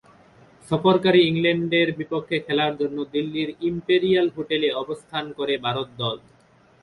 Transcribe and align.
সফরকারী 0.65 1.19
ইংল্যান্ডের 1.23 1.89
বিপক্ষে 1.99 2.37
খেলার 2.45 2.73
জন্য 2.81 2.97
দিল্লির 3.13 3.49
ইম্পেরিয়াল 3.69 4.27
হোটেলে 4.35 4.69
অবস্থান 4.81 5.25
করে 5.37 5.53
ভারত 5.65 5.87
দল। 5.99 6.17